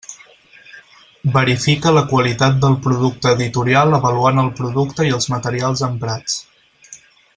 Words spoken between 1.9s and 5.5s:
la qualitat del producte editorial avaluant el producte i els